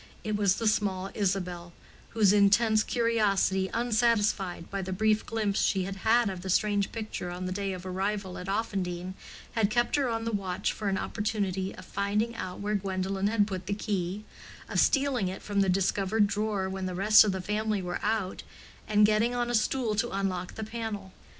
[0.23, 1.73] It was the small Isabel,
[2.09, 7.29] whose intense curiosity, unsatisfied by the brief glimpse she had had of the strange picture
[7.29, 9.13] on the day of arrival at Offendene,
[9.51, 13.45] had kept her on the watch for an opportunity of finding out where Gwendolen had
[13.45, 14.25] put the key,
[14.67, 18.41] of stealing it from the discovered drawer when the rest of the family were out,
[18.87, 21.13] and getting on a stool to unlock the panel.